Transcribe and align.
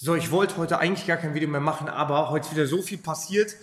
So, 0.00 0.14
ich 0.14 0.30
wollte 0.30 0.58
heute 0.58 0.78
eigentlich 0.78 1.08
gar 1.08 1.16
kein 1.16 1.34
Video 1.34 1.48
mehr 1.48 1.60
machen, 1.60 1.88
aber 1.88 2.30
heute 2.30 2.46
ist 2.46 2.54
wieder 2.54 2.68
so 2.68 2.82
viel 2.82 2.98
passiert, 2.98 3.56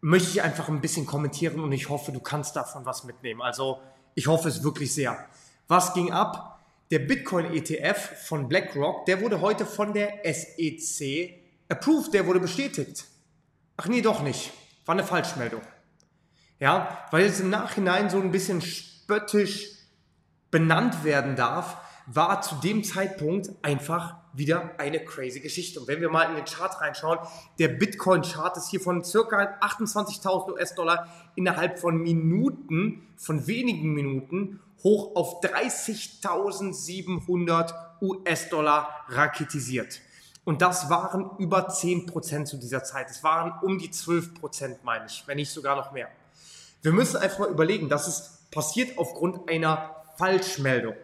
möchte 0.00 0.30
ich 0.30 0.40
einfach 0.40 0.70
ein 0.70 0.80
bisschen 0.80 1.04
kommentieren 1.04 1.60
und 1.60 1.70
ich 1.70 1.90
hoffe, 1.90 2.12
du 2.12 2.20
kannst 2.20 2.56
davon 2.56 2.86
was 2.86 3.04
mitnehmen. 3.04 3.42
Also, 3.42 3.78
ich 4.14 4.26
hoffe 4.26 4.48
es 4.48 4.64
wirklich 4.64 4.94
sehr. 4.94 5.22
Was 5.68 5.92
ging 5.92 6.10
ab? 6.10 6.64
Der 6.90 7.00
Bitcoin 7.00 7.52
ETF 7.52 8.26
von 8.26 8.48
BlackRock, 8.48 9.04
der 9.04 9.20
wurde 9.20 9.42
heute 9.42 9.66
von 9.66 9.92
der 9.92 10.20
SEC 10.24 11.34
approved, 11.68 12.14
der 12.14 12.26
wurde 12.26 12.40
bestätigt. 12.40 13.04
Ach 13.76 13.84
nee, 13.84 14.00
doch 14.00 14.22
nicht. 14.22 14.50
War 14.86 14.94
eine 14.94 15.04
Falschmeldung. 15.04 15.60
Ja, 16.58 17.06
weil 17.10 17.26
es 17.26 17.38
im 17.38 17.50
Nachhinein 17.50 18.08
so 18.08 18.18
ein 18.18 18.32
bisschen 18.32 18.62
spöttisch 18.62 19.68
benannt 20.50 21.04
werden 21.04 21.36
darf, 21.36 21.76
war 22.06 22.42
zu 22.42 22.56
dem 22.56 22.84
Zeitpunkt 22.84 23.50
einfach 23.62 24.16
wieder 24.32 24.78
eine 24.78 25.04
crazy 25.04 25.40
Geschichte. 25.40 25.80
Und 25.80 25.88
wenn 25.88 26.00
wir 26.00 26.08
mal 26.08 26.22
in 26.24 26.36
den 26.36 26.44
Chart 26.44 26.80
reinschauen, 26.80 27.18
der 27.58 27.68
Bitcoin-Chart 27.68 28.56
ist 28.56 28.70
hier 28.70 28.80
von 28.80 29.04
circa 29.04 29.58
28.000 29.60 30.52
US-Dollar 30.52 31.06
innerhalb 31.34 31.78
von 31.78 31.98
Minuten, 31.98 33.06
von 33.16 33.46
wenigen 33.46 33.92
Minuten, 33.92 34.60
hoch 34.82 35.14
auf 35.14 35.42
30.700 35.42 37.74
US-Dollar 38.00 38.88
raketisiert. 39.08 40.00
Und 40.44 40.60
das 40.60 40.90
waren 40.90 41.30
über 41.38 41.68
10% 41.68 42.46
zu 42.46 42.56
dieser 42.56 42.82
Zeit. 42.82 43.08
Es 43.10 43.22
waren 43.22 43.52
um 43.62 43.78
die 43.78 43.90
12%, 43.90 44.78
meine 44.82 45.06
ich, 45.06 45.22
wenn 45.26 45.36
nicht 45.36 45.50
sogar 45.50 45.76
noch 45.76 45.92
mehr. 45.92 46.08
Wir 46.82 46.92
müssen 46.92 47.18
einfach 47.18 47.38
mal 47.40 47.48
überlegen, 47.48 47.88
dass 47.88 48.08
es 48.08 48.40
passiert 48.50 48.98
aufgrund 48.98 49.48
einer 49.48 49.94
Falschmeldung. 50.16 50.94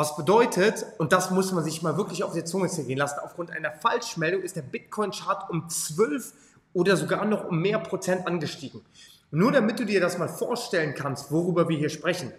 Was 0.00 0.16
bedeutet, 0.16 0.86
und 0.96 1.12
das 1.12 1.30
muss 1.30 1.52
man 1.52 1.62
sich 1.62 1.82
mal 1.82 1.98
wirklich 1.98 2.24
auf 2.24 2.32
die 2.32 2.42
Zunge 2.42 2.68
zergehen 2.68 2.96
lassen, 2.96 3.18
aufgrund 3.22 3.50
einer 3.50 3.70
Falschmeldung 3.70 4.40
ist 4.40 4.56
der 4.56 4.62
Bitcoin-Chart 4.62 5.50
um 5.50 5.68
12 5.68 6.32
oder 6.72 6.96
sogar 6.96 7.26
noch 7.26 7.44
um 7.44 7.60
mehr 7.60 7.78
Prozent 7.80 8.26
angestiegen. 8.26 8.80
Nur 9.30 9.52
damit 9.52 9.78
du 9.78 9.84
dir 9.84 10.00
das 10.00 10.16
mal 10.16 10.30
vorstellen 10.30 10.94
kannst, 10.94 11.30
worüber 11.30 11.68
wir 11.68 11.76
hier 11.76 11.90
sprechen. 11.90 12.32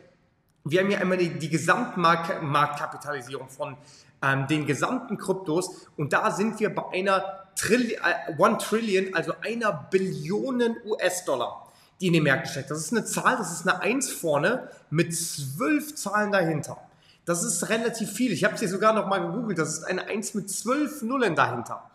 Wir 0.63 0.79
haben 0.79 0.87
hier 0.87 0.99
einmal 1.01 1.19
die, 1.19 1.37
die 1.37 1.49
Gesamtmarktkapitalisierung 1.49 3.47
von 3.47 3.77
ähm, 4.23 4.47
den 4.47 4.65
gesamten 4.65 5.19
Kryptos 5.19 5.85
und 5.97 6.13
da 6.13 6.31
sind 6.31 6.59
wir 6.59 6.73
bei 6.73 6.89
einer 6.91 7.23
Trilli 7.55 7.93
äh, 7.93 8.33
One 8.39 8.57
Trillion, 8.57 9.13
also 9.13 9.33
einer 9.39 9.71
Billionen 9.71 10.77
US-Dollar, 10.83 11.71
die 11.99 12.07
in 12.07 12.13
den 12.13 12.23
Märkten 12.23 12.49
steckt. 12.49 12.71
Das 12.71 12.79
ist 12.79 12.91
eine 12.91 13.05
Zahl, 13.05 13.37
das 13.37 13.51
ist 13.51 13.69
eine 13.69 13.79
1 13.81 14.09
vorne 14.09 14.67
mit 14.89 15.15
zwölf 15.15 15.93
Zahlen 15.93 16.31
dahinter. 16.31 16.79
Das 17.25 17.43
ist 17.43 17.69
relativ 17.69 18.11
viel. 18.11 18.31
Ich 18.31 18.43
habe 18.43 18.55
es 18.55 18.59
hier 18.59 18.69
sogar 18.69 18.93
noch 18.93 19.07
mal 19.07 19.19
gegoogelt. 19.19 19.59
Das 19.59 19.69
ist 19.69 19.83
eine 19.83 20.07
1 20.07 20.33
mit 20.33 20.49
12 20.49 21.03
Nullen 21.03 21.35
dahinter. 21.35 21.89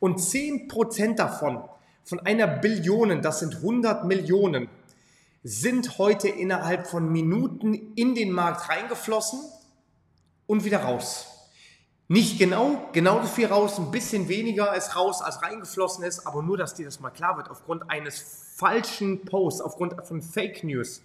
Und 0.00 0.18
10% 0.18 1.14
davon, 1.14 1.62
von 2.04 2.20
einer 2.20 2.48
Billion, 2.48 3.22
das 3.22 3.38
sind 3.38 3.56
100 3.56 4.04
Millionen, 4.04 4.68
sind 5.44 5.98
heute 5.98 6.28
innerhalb 6.28 6.86
von 6.86 7.10
Minuten 7.10 7.74
in 7.94 8.14
den 8.14 8.32
Markt 8.32 8.68
reingeflossen 8.68 9.40
und 10.46 10.64
wieder 10.64 10.78
raus. 10.78 11.28
Nicht 12.08 12.38
genau, 12.38 12.88
genauso 12.92 13.26
viel 13.26 13.46
raus, 13.46 13.78
ein 13.78 13.90
bisschen 13.90 14.28
weniger 14.28 14.74
ist 14.74 14.96
raus, 14.96 15.22
als 15.22 15.42
reingeflossen 15.42 16.04
ist, 16.04 16.26
aber 16.26 16.42
nur, 16.42 16.58
dass 16.58 16.74
dir 16.74 16.84
das 16.84 17.00
mal 17.00 17.10
klar 17.10 17.36
wird, 17.36 17.48
aufgrund 17.48 17.88
eines 17.88 18.52
falschen 18.54 19.24
Posts, 19.24 19.62
aufgrund 19.62 19.94
von 20.06 20.20
Fake 20.20 20.62
News, 20.62 21.00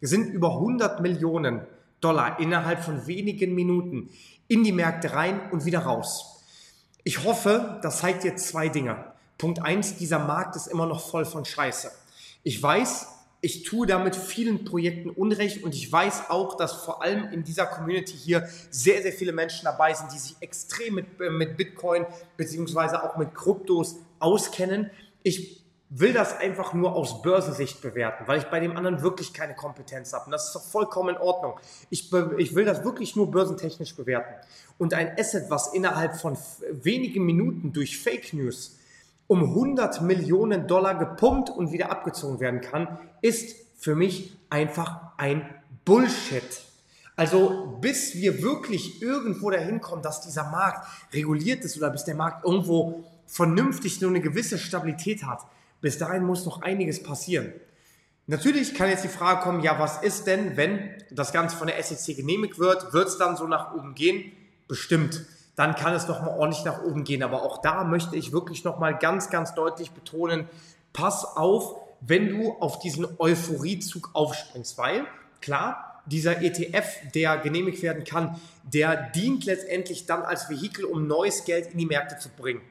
sind 0.00 0.26
über 0.28 0.54
100 0.54 1.00
Millionen 1.00 1.62
Dollar 2.00 2.40
innerhalb 2.40 2.82
von 2.82 3.06
wenigen 3.06 3.54
Minuten 3.54 4.10
in 4.48 4.64
die 4.64 4.72
Märkte 4.72 5.12
rein 5.12 5.50
und 5.50 5.64
wieder 5.64 5.80
raus. 5.80 6.42
Ich 7.04 7.24
hoffe, 7.24 7.78
das 7.82 7.98
zeigt 7.98 8.24
dir 8.24 8.36
zwei 8.36 8.68
Dinge. 8.68 9.04
Punkt 9.38 9.62
eins: 9.62 9.96
dieser 9.96 10.18
Markt 10.18 10.56
ist 10.56 10.66
immer 10.66 10.86
noch 10.86 11.08
voll 11.08 11.24
von 11.24 11.44
Scheiße. 11.44 11.90
Ich 12.42 12.62
weiß, 12.62 13.08
ich 13.42 13.62
tue 13.62 13.86
damit 13.86 14.16
vielen 14.16 14.64
Projekten 14.64 15.08
Unrecht 15.08 15.62
und 15.62 15.74
ich 15.74 15.90
weiß 15.90 16.28
auch, 16.28 16.56
dass 16.56 16.72
vor 16.72 17.02
allem 17.02 17.32
in 17.32 17.42
dieser 17.42 17.66
Community 17.66 18.12
hier 18.12 18.48
sehr, 18.70 19.00
sehr 19.00 19.12
viele 19.12 19.32
Menschen 19.32 19.64
dabei 19.64 19.94
sind, 19.94 20.12
die 20.12 20.18
sich 20.18 20.36
extrem 20.40 20.96
mit, 20.96 21.20
äh, 21.20 21.30
mit 21.30 21.56
Bitcoin 21.56 22.04
beziehungsweise 22.36 23.02
auch 23.02 23.16
mit 23.16 23.34
Kryptos 23.34 23.96
auskennen. 24.18 24.90
Ich 25.22 25.62
will 25.90 26.12
das 26.12 26.38
einfach 26.38 26.72
nur 26.72 26.94
aus 26.94 27.20
Börsensicht 27.20 27.82
bewerten, 27.82 28.26
weil 28.26 28.38
ich 28.38 28.44
bei 28.44 28.60
dem 28.60 28.76
anderen 28.76 29.02
wirklich 29.02 29.32
keine 29.32 29.56
Kompetenz 29.56 30.12
habe. 30.12 30.26
Und 30.26 30.30
das 30.30 30.46
ist 30.46 30.54
doch 30.54 30.62
vollkommen 30.62 31.16
in 31.16 31.20
Ordnung. 31.20 31.58
Ich, 31.90 32.12
ich 32.38 32.54
will 32.54 32.64
das 32.64 32.84
wirklich 32.84 33.16
nur 33.16 33.30
börsentechnisch 33.30 33.96
bewerten. 33.96 34.34
Und 34.78 34.94
ein 34.94 35.18
Asset, 35.18 35.50
was 35.50 35.74
innerhalb 35.74 36.16
von 36.16 36.38
wenigen 36.70 37.24
Minuten 37.24 37.72
durch 37.72 37.98
Fake 37.98 38.32
News 38.32 38.76
um 39.26 39.42
100 39.42 40.02
Millionen 40.02 40.66
Dollar 40.66 40.94
gepumpt 40.96 41.50
und 41.50 41.72
wieder 41.72 41.90
abgezogen 41.90 42.40
werden 42.40 42.60
kann, 42.60 42.98
ist 43.20 43.56
für 43.76 43.94
mich 43.94 44.36
einfach 44.48 45.12
ein 45.16 45.48
Bullshit. 45.84 46.62
Also 47.16 47.78
bis 47.80 48.14
wir 48.14 48.42
wirklich 48.42 49.02
irgendwo 49.02 49.50
dahin 49.50 49.80
kommen, 49.80 50.02
dass 50.02 50.20
dieser 50.20 50.50
Markt 50.50 50.86
reguliert 51.12 51.64
ist 51.64 51.76
oder 51.76 51.90
bis 51.90 52.04
der 52.04 52.14
Markt 52.14 52.44
irgendwo 52.44 53.04
vernünftig 53.26 54.00
nur 54.00 54.10
eine 54.10 54.20
gewisse 54.20 54.58
Stabilität 54.58 55.24
hat, 55.24 55.40
bis 55.80 55.98
dahin 55.98 56.24
muss 56.24 56.44
noch 56.44 56.62
einiges 56.62 57.02
passieren. 57.02 57.52
Natürlich 58.26 58.74
kann 58.74 58.88
jetzt 58.88 59.02
die 59.02 59.08
Frage 59.08 59.40
kommen, 59.40 59.62
ja, 59.62 59.78
was 59.78 60.02
ist 60.02 60.26
denn, 60.26 60.56
wenn 60.56 60.90
das 61.10 61.32
Ganze 61.32 61.56
von 61.56 61.66
der 61.66 61.82
SEC 61.82 62.16
genehmigt 62.16 62.58
wird, 62.58 62.92
wird 62.92 63.08
es 63.08 63.18
dann 63.18 63.36
so 63.36 63.46
nach 63.46 63.74
oben 63.74 63.94
gehen? 63.94 64.30
Bestimmt. 64.68 65.26
Dann 65.56 65.74
kann 65.74 65.94
es 65.94 66.06
nochmal 66.06 66.38
ordentlich 66.38 66.64
nach 66.64 66.82
oben 66.84 67.02
gehen. 67.02 67.22
Aber 67.22 67.42
auch 67.42 67.60
da 67.60 67.82
möchte 67.82 68.16
ich 68.16 68.32
wirklich 68.32 68.62
nochmal 68.62 68.96
ganz, 68.96 69.30
ganz 69.30 69.54
deutlich 69.54 69.90
betonen, 69.90 70.48
pass 70.92 71.24
auf, 71.24 71.74
wenn 72.00 72.28
du 72.28 72.52
auf 72.52 72.78
diesen 72.78 73.06
Euphoriezug 73.18 74.10
aufspringst, 74.12 74.78
weil 74.78 75.06
klar, 75.40 76.02
dieser 76.06 76.40
ETF, 76.40 76.86
der 77.14 77.38
genehmigt 77.38 77.82
werden 77.82 78.04
kann, 78.04 78.40
der 78.62 79.10
dient 79.10 79.44
letztendlich 79.44 80.06
dann 80.06 80.22
als 80.22 80.48
Vehikel, 80.48 80.84
um 80.84 81.06
neues 81.06 81.44
Geld 81.44 81.72
in 81.72 81.78
die 81.78 81.86
Märkte 81.86 82.18
zu 82.18 82.28
bringen. 82.30 82.62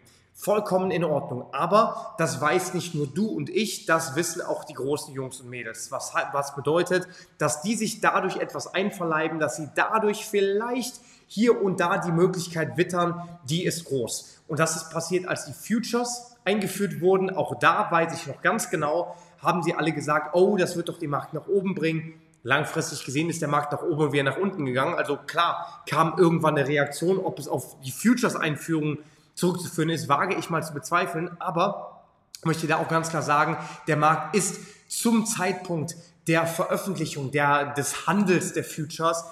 Vollkommen 0.42 0.90
in 0.90 1.04
Ordnung. 1.04 1.48
Aber 1.52 2.16
das 2.18 2.40
weiß 2.40 2.74
nicht 2.74 2.96
nur 2.96 3.08
du 3.08 3.28
und 3.28 3.50
ich, 3.50 3.86
das 3.86 4.16
wissen 4.16 4.42
auch 4.42 4.64
die 4.64 4.74
großen 4.74 5.14
Jungs 5.14 5.42
und 5.42 5.50
Mädels. 5.50 5.92
Was, 5.92 6.14
was 6.32 6.56
bedeutet, 6.56 7.10
dass 7.38 7.62
die 7.62 7.76
sich 7.76 8.00
dadurch 8.00 8.38
etwas 8.38 8.74
einverleiben, 8.74 9.40
dass 9.40 9.58
sie 9.58 9.68
dadurch 9.76 10.26
vielleicht 10.26 11.02
hier 11.28 11.62
und 11.62 11.82
da 11.82 11.98
die 11.98 12.14
Möglichkeit 12.14 12.78
wittern, 12.78 13.28
die 13.50 13.66
ist 13.66 13.84
groß. 13.84 14.44
Und 14.48 14.62
das 14.62 14.78
ist 14.78 14.92
passiert, 14.92 15.28
als 15.28 15.44
die 15.44 15.52
Futures 15.52 16.38
eingeführt 16.46 17.02
wurden. 17.02 17.32
Auch 17.32 17.60
da 17.60 17.92
weiß 17.92 18.14
ich 18.14 18.26
noch 18.26 18.42
ganz 18.42 18.70
genau, 18.70 19.18
haben 19.40 19.62
sie 19.62 19.74
alle 19.74 19.92
gesagt, 19.92 20.36
oh, 20.36 20.56
das 20.56 20.78
wird 20.78 20.88
doch 20.88 21.00
den 21.00 21.10
Markt 21.10 21.34
nach 21.34 21.48
oben 21.50 21.76
bringen. 21.76 22.14
Langfristig 22.44 23.04
gesehen 23.04 23.30
ist 23.30 23.42
der 23.42 23.50
Markt 23.50 23.74
nach 23.74 23.84
oben 23.84 24.04
und 24.04 24.14
wieder 24.14 24.24
nach 24.24 24.38
unten 24.38 24.66
gegangen. 24.66 24.96
Also 24.96 25.18
klar 25.18 25.84
kam 25.86 26.18
irgendwann 26.18 26.58
eine 26.58 26.66
Reaktion, 26.66 27.18
ob 27.18 27.40
es 27.40 27.50
auf 27.50 27.76
die 27.82 27.92
Futures-Einführung 27.92 29.00
zurückzuführen 29.40 29.90
ist, 29.90 30.10
wage 30.10 30.36
ich 30.36 30.50
mal 30.50 30.64
zu 30.64 30.74
bezweifeln. 30.74 31.30
Aber 31.40 32.04
möchte 32.44 32.68
da 32.68 32.78
auch 32.78 32.88
ganz 32.88 33.10
klar 33.10 33.24
sagen, 33.24 33.58
der 33.88 33.98
Markt 33.98 34.36
ist 34.36 34.60
zum 34.88 35.26
Zeitpunkt 35.26 35.96
der 36.28 36.46
Veröffentlichung 36.46 37.32
der, 37.32 37.74
des 37.74 38.06
Handels 38.08 38.54
der 38.54 38.64
Futures 38.64 39.24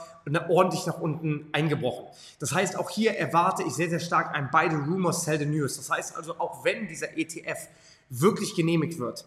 ordentlich 0.50 0.86
nach 0.86 1.00
unten 1.00 1.48
eingebrochen. 1.54 2.06
Das 2.40 2.52
heißt, 2.52 2.78
auch 2.78 2.90
hier 2.90 3.18
erwarte 3.18 3.64
ich 3.64 3.74
sehr, 3.74 3.90
sehr 3.90 4.00
stark 4.00 4.36
ein 4.36 4.50
the 4.70 4.76
Rumors, 4.76 5.24
Sell 5.24 5.40
the 5.40 5.46
News. 5.46 5.78
Das 5.78 5.90
heißt 5.90 6.18
also, 6.18 6.40
auch 6.40 6.64
wenn 6.66 6.88
dieser 6.88 7.18
ETF 7.18 7.68
wirklich 8.10 8.56
genehmigt 8.56 9.00
wird, 9.00 9.26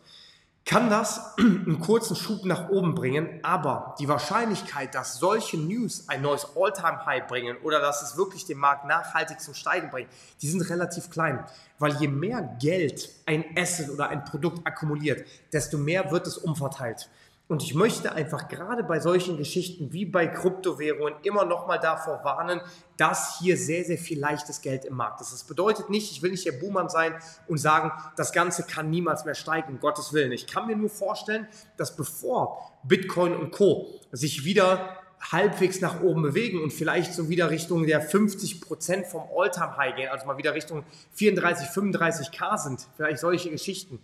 kann 0.65 0.91
das 0.91 1.37
einen 1.39 1.81
kurzen 1.81 2.15
Schub 2.15 2.45
nach 2.45 2.69
oben 2.69 2.95
bringen, 2.95 3.41
aber 3.43 3.95
die 3.99 4.09
Wahrscheinlichkeit, 4.09 4.95
dass 4.95 5.19
solche 5.19 5.57
News 5.57 6.05
ein 6.09 6.23
neues 6.23 6.47
All-Time-High 6.57 7.27
bringen 7.27 7.57
oder 7.63 7.81
dass 7.81 8.03
es 8.03 8.17
wirklich 8.17 8.45
den 8.45 8.59
Markt 8.59 8.85
nachhaltig 8.85 9.41
zum 9.41 9.55
Steigen 9.55 9.91
bringt, 9.91 10.11
die 10.43 10.49
sind 10.49 10.61
relativ 10.69 11.11
klein. 11.11 11.45
Weil 11.79 11.97
je 11.97 12.09
mehr 12.09 12.43
Geld 12.61 13.09
ein 13.27 13.45
Asset 13.57 13.91
oder 13.91 14.11
ein 14.11 14.25
Produkt 14.25 14.67
akkumuliert, 14.67 15.27
desto 15.53 15.79
mehr 15.79 16.11
wird 16.11 16.27
es 16.27 16.39
umverteilt. 16.39 17.09
Und 17.51 17.65
ich 17.65 17.75
möchte 17.75 18.13
einfach 18.13 18.47
gerade 18.47 18.85
bei 18.85 19.01
solchen 19.01 19.37
Geschichten 19.37 19.93
wie 19.93 20.05
bei 20.05 20.29
Kryptowährungen 20.29 21.15
immer 21.25 21.45
noch 21.45 21.67
mal 21.67 21.79
davor 21.79 22.23
warnen, 22.23 22.61
dass 22.97 23.41
hier 23.41 23.57
sehr, 23.57 23.83
sehr 23.85 23.99
viel 23.99 24.21
leichtes 24.21 24.61
Geld 24.61 24.85
im 24.85 24.95
Markt 24.95 25.21
ist. 25.21 25.33
Das 25.33 25.43
bedeutet 25.43 25.91
nicht, 25.91 26.13
ich 26.13 26.23
will 26.23 26.31
nicht 26.31 26.47
der 26.47 26.53
Buhmann 26.53 26.89
sein 26.89 27.13
und 27.49 27.59
sagen, 27.59 27.91
das 28.15 28.33
Ganze 28.33 28.63
kann 28.63 28.89
niemals 28.89 29.25
mehr 29.25 29.35
steigen, 29.35 29.73
um 29.73 29.81
Gottes 29.81 30.13
Willen. 30.13 30.31
Ich 30.31 30.47
kann 30.47 30.69
mir 30.69 30.77
nur 30.77 30.91
vorstellen, 30.91 31.49
dass 31.77 31.97
bevor 31.97 32.71
Bitcoin 32.85 33.35
und 33.35 33.51
Co. 33.51 33.99
sich 34.13 34.45
wieder 34.45 34.99
halbwegs 35.21 35.81
nach 35.81 36.03
oben 36.03 36.23
bewegen 36.23 36.63
und 36.63 36.73
vielleicht 36.73 37.15
so 37.15 37.29
wieder 37.29 37.51
Richtung 37.51 37.85
der 37.85 38.01
50 38.01 38.61
Prozent 38.61 39.09
vom 39.09 39.25
All-Time-High 39.37 39.97
gehen, 39.97 40.09
also 40.09 40.25
mal 40.25 40.39
wieder 40.39 40.55
Richtung 40.55 40.85
34, 41.15 41.67
35k 41.71 42.59
sind, 42.59 42.87
vielleicht 42.95 43.19
solche 43.19 43.51
Geschichten, 43.51 43.99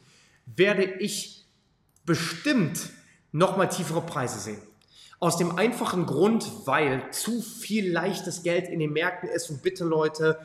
werde 0.46 0.82
ich 0.82 1.46
bestimmt 2.04 2.90
nochmal 3.36 3.68
tiefere 3.68 4.00
Preise 4.00 4.38
sehen. 4.38 4.62
Aus 5.18 5.36
dem 5.36 5.56
einfachen 5.58 6.06
Grund, 6.06 6.50
weil 6.66 7.10
zu 7.10 7.40
viel 7.40 7.90
leichtes 7.90 8.42
Geld 8.42 8.68
in 8.68 8.80
den 8.80 8.92
Märkten 8.92 9.28
ist 9.28 9.50
und 9.50 9.62
bitte 9.62 9.84
Leute, 9.84 10.38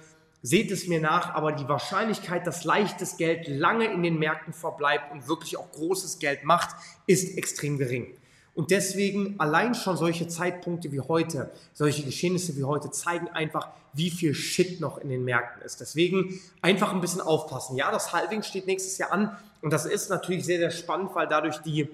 seht 0.43 0.71
es 0.71 0.88
mir 0.88 0.99
nach, 0.99 1.33
aber 1.35 1.51
die 1.51 1.67
Wahrscheinlichkeit, 1.67 2.47
dass 2.47 2.63
leichtes 2.63 3.17
Geld 3.17 3.47
lange 3.47 3.85
in 3.85 4.01
den 4.01 4.17
Märkten 4.17 4.53
verbleibt 4.53 5.11
und 5.11 5.27
wirklich 5.27 5.57
auch 5.57 5.71
großes 5.71 6.19
Geld 6.19 6.43
macht, 6.43 6.75
ist 7.05 7.38
extrem 7.38 7.77
gering. 7.77 8.07
Und 8.53 8.71
deswegen 8.71 9.35
allein 9.39 9.75
schon 9.75 9.95
solche 9.95 10.27
Zeitpunkte 10.27 10.91
wie 10.91 10.99
heute, 10.99 11.51
solche 11.73 12.03
Geschehnisse 12.03 12.57
wie 12.57 12.65
heute 12.65 12.91
zeigen 12.91 13.29
einfach, 13.29 13.69
wie 13.93 14.09
viel 14.09 14.33
Shit 14.33 14.81
noch 14.81 14.97
in 14.97 15.09
den 15.09 15.23
Märkten 15.23 15.61
ist. 15.61 15.79
Deswegen 15.79 16.41
einfach 16.61 16.91
ein 16.91 17.01
bisschen 17.01 17.21
aufpassen. 17.21 17.77
Ja, 17.77 17.91
das 17.91 18.11
Halving 18.11 18.43
steht 18.43 18.67
nächstes 18.67 18.97
Jahr 18.97 19.11
an 19.11 19.38
und 19.61 19.71
das 19.71 19.85
ist 19.85 20.09
natürlich 20.09 20.43
sehr, 20.43 20.57
sehr 20.57 20.71
spannend, 20.71 21.11
weil 21.13 21.27
dadurch 21.27 21.59
die 21.59 21.89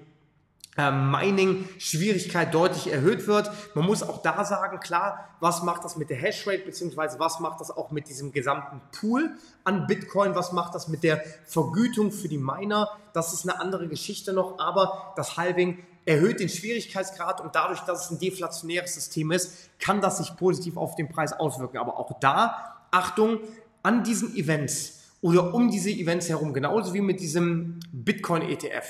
Mining-Schwierigkeit 0.78 2.54
deutlich 2.54 2.92
erhöht 2.92 3.26
wird. 3.28 3.50
Man 3.74 3.86
muss 3.86 4.04
auch 4.04 4.22
da 4.22 4.46
sagen, 4.46 4.80
klar, 4.80 5.30
was 5.40 5.64
macht 5.64 5.84
das 5.84 5.98
mit 5.98 6.10
der 6.10 6.18
Hashrate, 6.18 6.64
beziehungsweise 6.66 7.20
was 7.20 7.40
macht 7.40 7.60
das 7.60 7.72
auch 7.72 7.92
mit 7.92 8.08
diesem 8.08 8.32
gesamten 8.32 8.82
Pool 8.92 9.32
an 9.64 9.88
Bitcoin, 9.88 10.36
was 10.36 10.52
macht 10.52 10.76
das 10.76 10.88
mit 10.88 11.04
der 11.04 11.24
Vergütung 11.46 12.12
für 12.12 12.28
die 12.28 12.38
Miner, 12.38 12.90
das 13.14 13.34
ist 13.34 13.50
eine 13.50 13.60
andere 13.60 13.88
Geschichte 13.88 14.34
noch, 14.34 14.60
aber 14.60 15.14
das 15.16 15.38
Halving 15.38 15.80
erhöht 16.06 16.40
den 16.40 16.48
Schwierigkeitsgrad 16.48 17.42
und 17.42 17.56
dadurch, 17.56 17.82
dass 17.82 18.06
es 18.06 18.12
ein 18.12 18.20
deflationäres 18.20 18.94
System 18.94 19.32
ist, 19.32 19.70
kann 19.80 20.00
das 20.00 20.20
sich 20.20 20.36
positiv 20.38 20.78
auf 20.78 20.96
den 20.96 21.10
Preis 21.10 21.34
auswirken. 21.34 21.78
Aber 21.78 21.98
auch 21.98 22.18
da, 22.20 22.78
Achtung, 22.92 23.40
an 23.84 24.04
diesen 24.04 24.36
Events 24.36 25.02
oder 25.22 25.54
um 25.54 25.70
diese 25.70 25.90
Events 25.90 26.30
herum, 26.30 26.54
genauso 26.54 26.94
wie 26.94 27.02
mit 27.02 27.20
diesem 27.20 27.80
Bitcoin-ETF, 27.92 28.86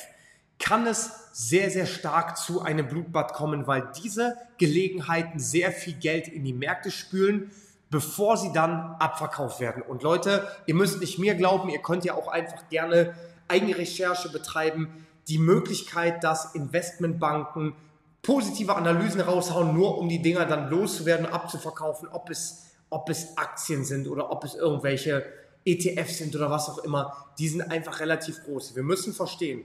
kann 0.60 0.88
es 0.88 1.12
sehr, 1.34 1.70
sehr 1.70 1.86
stark 1.86 2.38
zu 2.38 2.62
einem 2.62 2.88
Blutbad 2.88 3.34
kommen, 3.34 3.68
weil 3.68 3.92
diese 4.04 4.36
Gelegenheiten 4.58 5.40
sehr 5.40 5.72
viel 5.72 5.94
Geld 5.94 6.28
in 6.28 6.44
die 6.44 6.54
Märkte 6.54 6.90
spülen, 6.90 7.52
bevor 7.90 8.38
sie 8.38 8.52
dann 8.52 8.96
abverkauft 9.00 9.60
werden. 9.60 9.84
Und 9.84 10.04
Leute, 10.04 10.48
ihr 10.66 10.76
müsst 10.76 11.00
nicht 11.00 11.20
mir 11.20 11.36
glauben, 11.36 11.70
ihr 11.70 11.82
könnt 11.82 12.06
ja 12.06 12.16
auch 12.16 12.28
einfach 12.28 12.68
gerne 12.70 13.14
eigene 13.48 13.78
Recherche 13.78 14.30
betreiben. 14.30 15.06
Die 15.28 15.38
Möglichkeit, 15.38 16.24
dass 16.24 16.56
Investmentbanken 16.56 17.74
positive 18.22 18.76
Analysen 18.76 19.22
raushauen, 19.22 19.74
nur 19.74 19.98
um 19.98 20.10
die 20.10 20.22
Dinger 20.22 20.46
dann 20.46 20.70
loszuwerden, 20.70 21.26
abzuverkaufen, 21.26 22.10
ob 22.10 22.30
es, 22.30 22.66
ob 22.90 23.10
es 23.10 23.38
Aktien 23.38 23.86
sind 23.86 24.08
oder 24.08 24.32
ob 24.32 24.44
es 24.44 24.56
irgendwelche 24.56 25.24
ETFs 25.64 26.18
sind 26.18 26.36
oder 26.36 26.50
was 26.50 26.70
auch 26.70 26.80
immer, 26.80 27.28
die 27.40 27.48
sind 27.48 27.62
einfach 27.62 28.00
relativ 28.00 28.44
groß. 28.44 28.76
Wir 28.76 28.84
müssen 28.84 29.14
verstehen, 29.14 29.64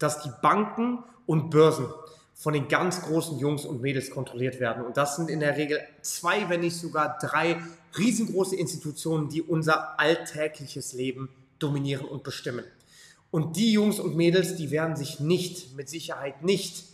dass 0.00 0.22
die 0.22 0.32
Banken 0.42 1.04
und 1.26 1.50
Börsen 1.50 1.86
von 2.34 2.54
den 2.54 2.68
ganz 2.68 3.02
großen 3.02 3.38
Jungs 3.38 3.64
und 3.66 3.82
Mädels 3.82 4.10
kontrolliert 4.10 4.58
werden. 4.58 4.84
Und 4.84 4.96
das 4.96 5.14
sind 5.14 5.30
in 5.30 5.40
der 5.40 5.56
Regel 5.56 5.78
zwei, 6.00 6.48
wenn 6.48 6.60
nicht 6.60 6.76
sogar 6.76 7.18
drei 7.20 7.60
riesengroße 7.96 8.56
Institutionen, 8.56 9.28
die 9.28 9.42
unser 9.42 10.00
alltägliches 10.00 10.94
Leben 10.94 11.28
dominieren 11.58 12.06
und 12.06 12.24
bestimmen. 12.24 12.64
Und 13.30 13.56
die 13.56 13.72
Jungs 13.72 14.00
und 14.00 14.16
Mädels, 14.16 14.56
die 14.56 14.70
werden 14.70 14.96
sich 14.96 15.20
nicht, 15.20 15.76
mit 15.76 15.88
Sicherheit 15.88 16.42
nicht, 16.42 16.84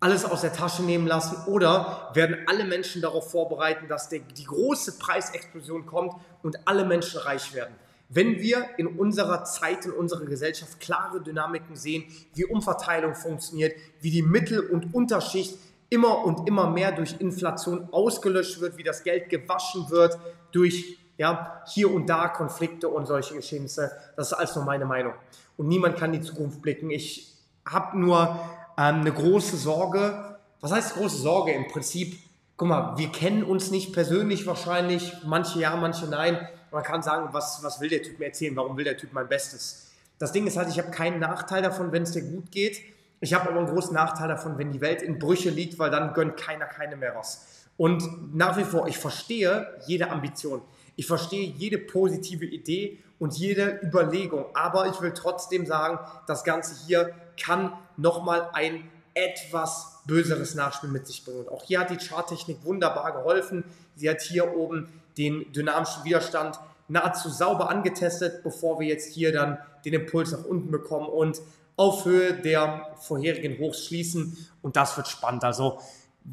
alles 0.00 0.24
aus 0.24 0.40
der 0.40 0.52
Tasche 0.52 0.82
nehmen 0.82 1.06
lassen 1.06 1.36
oder 1.46 2.10
werden 2.14 2.36
alle 2.46 2.64
Menschen 2.64 3.02
darauf 3.02 3.30
vorbereiten, 3.30 3.88
dass 3.88 4.08
der, 4.08 4.20
die 4.20 4.44
große 4.44 4.98
Preisexplosion 4.98 5.86
kommt 5.86 6.14
und 6.42 6.66
alle 6.66 6.84
Menschen 6.84 7.20
reich 7.20 7.52
werden. 7.52 7.74
Wenn 8.10 8.40
wir 8.40 8.66
in 8.78 8.86
unserer 8.86 9.44
Zeit, 9.44 9.84
in 9.84 9.92
unserer 9.92 10.24
Gesellschaft 10.24 10.80
klare 10.80 11.20
Dynamiken 11.20 11.76
sehen, 11.76 12.04
wie 12.34 12.46
Umverteilung 12.46 13.14
funktioniert, 13.14 13.74
wie 14.00 14.10
die 14.10 14.22
Mittel- 14.22 14.66
und 14.70 14.94
Unterschicht 14.94 15.58
immer 15.90 16.24
und 16.24 16.48
immer 16.48 16.70
mehr 16.70 16.92
durch 16.92 17.16
Inflation 17.18 17.88
ausgelöscht 17.92 18.60
wird, 18.60 18.78
wie 18.78 18.82
das 18.82 19.02
Geld 19.02 19.28
gewaschen 19.28 19.90
wird 19.90 20.18
durch 20.52 20.98
ja, 21.18 21.62
hier 21.66 21.92
und 21.92 22.06
da 22.06 22.28
Konflikte 22.28 22.88
und 22.88 23.06
solche 23.06 23.34
Geschehnisse, 23.34 23.90
das 24.16 24.28
ist 24.28 24.32
alles 24.34 24.54
nur 24.54 24.64
meine 24.64 24.86
Meinung. 24.86 25.12
Und 25.56 25.68
niemand 25.68 25.96
kann 25.96 26.12
die 26.12 26.20
Zukunft 26.20 26.62
blicken. 26.62 26.90
Ich 26.90 27.34
habe 27.66 27.98
nur 27.98 28.38
ähm, 28.78 29.00
eine 29.00 29.12
große 29.12 29.56
Sorge. 29.56 30.38
Was 30.60 30.72
heißt 30.72 30.94
große 30.94 31.16
Sorge? 31.16 31.52
Im 31.52 31.66
Prinzip, 31.66 32.18
guck 32.56 32.68
mal, 32.68 32.96
wir 32.96 33.08
kennen 33.08 33.42
uns 33.42 33.70
nicht 33.70 33.92
persönlich 33.92 34.46
wahrscheinlich, 34.46 35.12
manche 35.26 35.58
ja, 35.58 35.74
manche 35.76 36.06
nein 36.06 36.48
man 36.70 36.82
kann 36.82 37.02
sagen, 37.02 37.28
was, 37.32 37.62
was 37.62 37.80
will 37.80 37.88
der 37.88 38.02
Typ 38.02 38.18
mir 38.18 38.26
erzählen? 38.26 38.54
Warum 38.56 38.76
will 38.76 38.84
der 38.84 38.96
Typ 38.96 39.12
mein 39.12 39.28
Bestes? 39.28 39.90
Das 40.18 40.32
Ding 40.32 40.46
ist 40.46 40.56
halt, 40.56 40.68
ich 40.68 40.78
habe 40.78 40.90
keinen 40.90 41.20
Nachteil 41.20 41.62
davon, 41.62 41.92
wenn 41.92 42.02
es 42.02 42.12
dir 42.12 42.22
gut 42.22 42.50
geht. 42.50 42.80
Ich 43.20 43.34
habe 43.34 43.48
aber 43.48 43.58
einen 43.58 43.68
großen 43.68 43.94
Nachteil 43.94 44.28
davon, 44.28 44.58
wenn 44.58 44.72
die 44.72 44.80
Welt 44.80 45.02
in 45.02 45.18
Brüche 45.18 45.50
liegt, 45.50 45.78
weil 45.78 45.90
dann 45.90 46.14
gönnt 46.14 46.36
keiner 46.36 46.66
keine 46.66 46.96
mehr 46.96 47.14
was. 47.14 47.46
Und 47.76 48.34
nach 48.34 48.56
wie 48.56 48.64
vor, 48.64 48.88
ich 48.88 48.98
verstehe 48.98 49.68
jede 49.86 50.10
Ambition. 50.10 50.62
Ich 50.96 51.06
verstehe 51.06 51.46
jede 51.46 51.78
positive 51.78 52.44
Idee 52.44 52.98
und 53.20 53.34
jede 53.34 53.80
Überlegung. 53.82 54.46
Aber 54.54 54.88
ich 54.88 55.00
will 55.00 55.12
trotzdem 55.12 55.66
sagen, 55.66 55.98
das 56.26 56.42
Ganze 56.42 56.74
hier 56.86 57.14
kann 57.40 57.72
nochmal 57.96 58.50
ein 58.52 58.90
etwas 59.14 60.00
böseres 60.06 60.54
Nachspiel 60.54 60.90
mit 60.90 61.06
sich 61.06 61.24
bringen. 61.24 61.40
Und 61.40 61.50
auch 61.50 61.64
hier 61.64 61.80
hat 61.80 61.90
die 61.90 61.96
Charttechnik 61.96 62.64
wunderbar 62.64 63.12
geholfen. 63.12 63.64
Sie 63.94 64.08
hat 64.08 64.20
hier 64.20 64.56
oben 64.56 64.88
den 65.18 65.52
dynamischen 65.52 66.04
Widerstand 66.04 66.58
nahezu 66.88 67.28
sauber 67.28 67.70
angetestet, 67.70 68.42
bevor 68.42 68.80
wir 68.80 68.86
jetzt 68.86 69.12
hier 69.12 69.32
dann 69.32 69.58
den 69.84 69.94
Impuls 69.94 70.32
nach 70.32 70.44
unten 70.44 70.70
bekommen 70.70 71.08
und 71.08 71.40
auf 71.76 72.04
Höhe 72.04 72.34
der 72.34 72.88
vorherigen 73.00 73.58
Hochs 73.58 73.86
schließen. 73.86 74.36
Und 74.62 74.76
das 74.76 74.96
wird 74.96 75.06
spannend. 75.06 75.44
Also, 75.44 75.78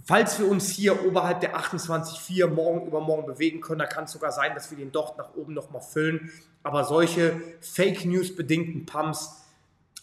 falls 0.06 0.40
wir 0.40 0.50
uns 0.50 0.70
hier 0.70 1.06
oberhalb 1.06 1.42
der 1.42 1.58
28,4 1.58 2.48
morgen 2.48 2.88
übermorgen 2.88 3.28
bewegen 3.28 3.62
können, 3.62 3.80
da 3.80 3.86
kann 3.86 4.06
es 4.06 4.12
sogar 4.12 4.32
sein, 4.32 4.56
dass 4.56 4.72
wir 4.72 4.78
den 4.78 4.92
Docht 4.92 5.18
nach 5.18 5.36
oben 5.36 5.54
nochmal 5.54 5.82
füllen. 5.82 6.32
Aber 6.64 6.84
solche 6.84 7.40
Fake 7.62 8.06
News 8.06 8.36
bedingten 8.36 8.86
Pumps, 8.86 9.45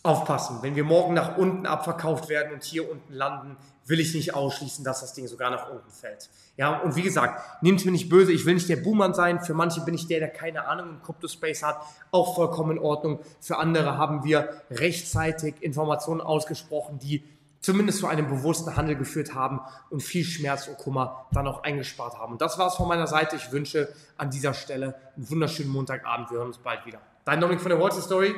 aufpassen. 0.03 0.59
Wenn 0.63 0.75
wir 0.75 0.85
morgen 0.85 1.15
nach 1.15 1.37
unten 1.37 1.67
abverkauft 1.67 2.29
werden 2.29 2.53
und 2.53 2.65
hier 2.65 2.91
unten 2.91 3.13
landen, 3.13 3.57
will 3.87 4.01
ich 4.01 4.15
nicht 4.15 4.35
ausschließen, 4.35 4.85
dass 4.85 5.01
das 5.01 5.13
Ding 5.13 5.27
sogar 5.27 5.51
nach 5.51 5.71
unten 5.71 5.91
fällt. 5.91 6.29
Ja, 6.57 6.79
und 6.81 6.97
wie 6.97 7.03
gesagt, 7.03 7.63
nehmt 7.63 7.85
mir 7.85 7.93
nicht 7.93 8.09
böse, 8.09 8.33
ich 8.33 8.45
will 8.45 8.55
nicht 8.55 8.69
der 8.69 8.77
Boomer 8.77 9.13
sein. 9.15 9.41
Für 9.41 9.55
manche 9.55 9.81
bin 9.81 9.95
ich 9.95 10.07
der, 10.07 10.21
der 10.21 10.29
keine 10.29 10.67
Ahnung 10.67 10.89
im 10.91 11.03
Crypto-Space 11.03 11.63
hat. 11.63 11.81
Auch 12.11 12.35
vollkommen 12.35 12.77
in 12.77 12.83
Ordnung. 12.83 13.21
Für 13.41 13.59
andere 13.59 13.97
haben 13.97 14.25
wir 14.25 14.51
rechtzeitig 14.71 15.55
Informationen 15.61 16.21
ausgesprochen, 16.21 16.99
die 16.99 17.25
zumindest 17.61 18.01
zu 18.01 18.09
einem 18.09 18.29
bewussten 18.29 18.77
Handel 18.77 18.97
geführt 18.97 19.35
haben 19.35 19.61
und 19.89 20.03
viel 20.03 20.25
Schmerz 20.25 20.67
und 20.67 20.79
Kummer 20.79 21.27
dann 21.33 21.47
auch 21.47 21.63
eingespart 21.63 22.19
haben. 22.19 22.33
Und 22.33 22.43
das 22.43 22.59
war 22.59 22.67
es 22.69 22.75
von 22.75 22.89
meiner 22.89 23.07
Seite. 23.07 23.37
Ich 23.37 23.53
wünsche 23.53 23.89
an 24.17 24.31
dieser 24.31 24.53
Stelle 24.53 24.97
einen 25.17 25.31
wunderschönen 25.31 25.71
Montagabend. 25.71 26.31
Wir 26.31 26.39
hören 26.39 26.49
uns 26.49 26.59
bald 26.59 26.85
wieder. 26.87 27.01
Dein 27.25 27.41
Dominik 27.41 27.63
von 27.63 27.71
der 27.71 27.81
Wall 27.81 27.93
Story. 27.93 28.35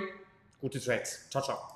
Gute 0.65 0.81
Trades. 0.81 1.27
Ciao, 1.29 1.43
ciao. 1.43 1.74